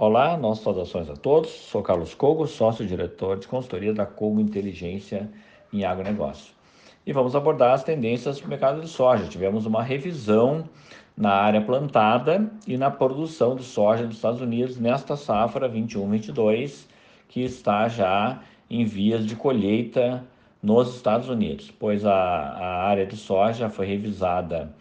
[0.00, 1.50] Olá, nossas saudações a todos.
[1.50, 5.28] Sou Carlos Cogo, sócio-diretor de consultoria da Cogo Inteligência
[5.72, 6.54] em Agronegócio.
[7.04, 9.26] E vamos abordar as tendências do mercado de soja.
[9.26, 10.68] Tivemos uma revisão
[11.16, 16.86] na área plantada e na produção de soja dos Estados Unidos nesta safra 21-22,
[17.28, 18.40] que está já
[18.70, 20.24] em vias de colheita
[20.62, 24.72] nos Estados Unidos, pois a, a área de soja foi revisada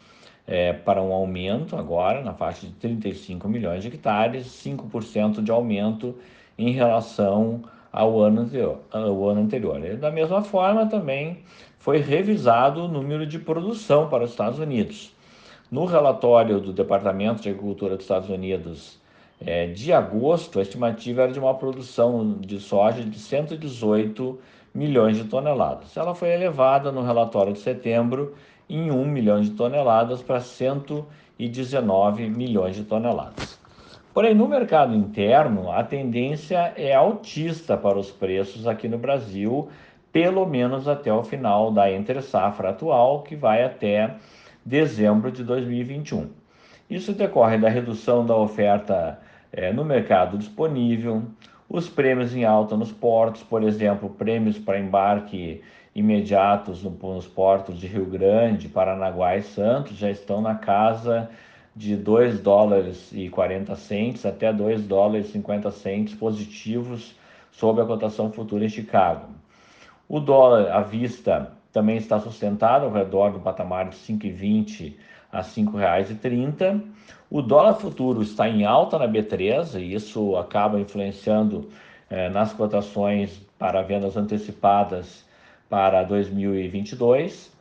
[0.48, 6.16] é, para um aumento agora na faixa de 35 milhões de hectares, 5% de aumento
[6.58, 8.80] em relação ao ano anterior.
[8.92, 9.80] Ao ano anterior.
[9.98, 11.40] Da mesma forma, também
[11.78, 15.14] foi revisado o número de produção para os Estados Unidos.
[15.70, 18.98] No relatório do Departamento de Agricultura dos Estados Unidos
[19.46, 24.40] é, de agosto, a estimativa era de uma produção de soja de 118
[24.74, 25.96] milhões de toneladas.
[25.98, 28.34] Ela foi elevada no relatório de setembro
[28.70, 33.60] em 1 milhão de toneladas para 119 milhões de toneladas.
[34.14, 39.70] Porém, no mercado interno, a tendência é altista para os preços aqui no Brasil,
[40.12, 44.16] pelo menos até o final da entre-safra atual, que vai até
[44.66, 46.30] dezembro de 2021.
[46.90, 49.20] Isso decorre da redução da oferta
[49.52, 51.24] é, no mercado disponível,
[51.70, 55.62] os prêmios em alta nos portos, por exemplo, prêmios para embarque
[55.98, 61.28] imediatos nos portos de Rio Grande, Paranaguá e Santos já estão na casa
[61.76, 67.16] de 2 dólares e 40 centes até 2 dólares e 50 centes positivos
[67.52, 69.26] sob a cotação futura em Chicago.
[70.08, 74.94] O dólar à vista também está sustentado ao redor do patamar de 5,20
[75.32, 76.80] a R$ 5,30.
[77.28, 81.68] O dólar futuro está em alta na B3 e isso acaba influenciando
[82.08, 85.27] eh, nas cotações para vendas antecipadas
[85.70, 87.56] para 2022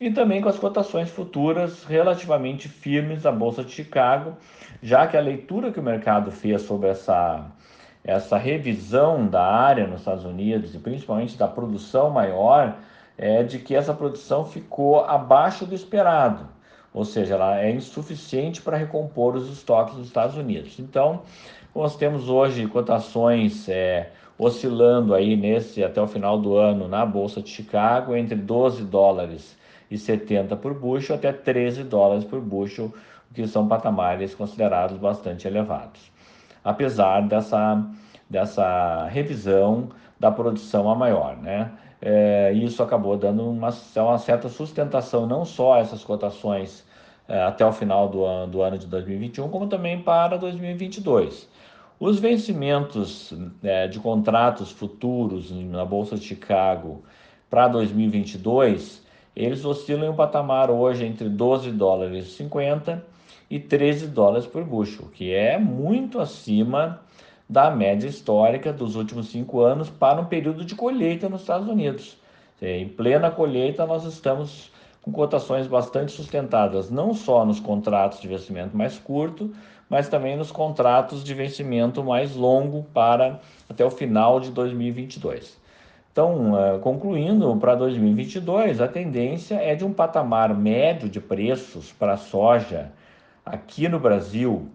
[0.00, 4.36] e também com as cotações futuras relativamente firmes da Bolsa de Chicago,
[4.82, 7.46] já que a leitura que o mercado fez sobre essa,
[8.04, 12.76] essa revisão da área nos Estados Unidos e principalmente da produção maior
[13.16, 16.46] é de que essa produção ficou abaixo do esperado,
[16.96, 20.78] ou seja, ela é insuficiente para recompor os estoques dos Estados Unidos.
[20.78, 21.20] Então,
[21.74, 27.42] nós temos hoje cotações é, oscilando aí nesse até o final do ano na Bolsa
[27.42, 29.58] de Chicago entre 12 dólares
[29.90, 32.90] e 70 por bushel até 13 dólares por bushel,
[33.34, 36.10] que são patamares considerados bastante elevados.
[36.64, 37.86] Apesar dessa,
[38.30, 41.72] dessa revisão da produção a maior, né?
[42.00, 46.84] É, isso acabou dando uma, uma, certa sustentação não só a essas cotações
[47.28, 51.48] é, até o final do ano, do ano de 2021, como também para 2022.
[51.98, 57.02] Os vencimentos é, de contratos futuros na Bolsa de Chicago
[57.48, 59.02] para 2022,
[59.34, 63.02] eles oscilam em um patamar hoje entre 12 dólares e 50
[63.50, 67.00] e 13 dólares por bushel, que é muito acima
[67.48, 72.18] da média histórica dos últimos cinco anos para um período de colheita nos Estados Unidos.
[72.60, 78.76] Em plena colheita, nós estamos com cotações bastante sustentadas, não só nos contratos de vencimento
[78.76, 79.52] mais curto,
[79.88, 85.56] mas também nos contratos de vencimento mais longo para até o final de 2022.
[86.10, 92.14] Então, eh, concluindo, para 2022, a tendência é de um patamar médio de preços para
[92.14, 92.90] a soja
[93.44, 94.68] aqui no Brasil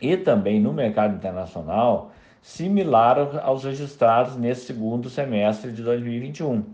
[0.00, 2.12] e também no mercado internacional,
[2.42, 6.64] similar aos registrados nesse segundo semestre de 2021.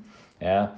[0.40, 0.68] É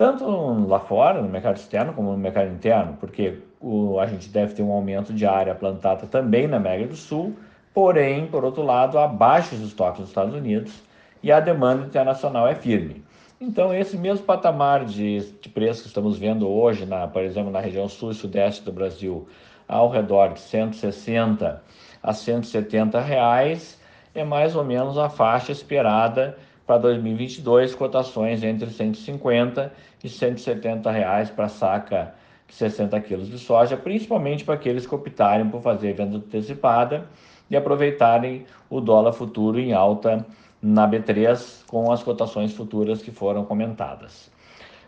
[0.00, 0.24] tanto
[0.66, 4.62] lá fora, no mercado externo, como no mercado interno, porque o, a gente deve ter
[4.62, 7.36] um aumento de área plantada também na América do Sul,
[7.74, 10.82] porém, por outro lado, abaixo dos estoques dos Estados Unidos
[11.22, 13.04] e a demanda internacional é firme.
[13.42, 17.58] Então, esse mesmo patamar de, de preço que estamos vendo hoje, na, por exemplo, na
[17.58, 19.26] região sul e sudeste do Brasil,
[19.66, 21.62] ao redor de 160
[22.02, 23.80] a 170 reais,
[24.14, 26.36] é mais ou menos a faixa esperada
[26.66, 29.72] para 2022, cotações entre 150
[30.04, 32.14] e 170 reais para saca
[32.46, 37.06] de 60 quilos de soja, principalmente para aqueles que optarem por fazer venda antecipada
[37.48, 40.26] e aproveitarem o dólar futuro em alta
[40.62, 44.30] na B3 com as cotações futuras que foram comentadas.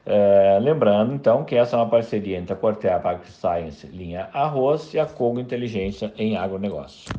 [0.04, 4.98] É, lembrando, então, que essa é uma parceria entre a Cortea AgriScience linha Arroz e
[4.98, 7.08] a Congo Inteligência em Agronegócio.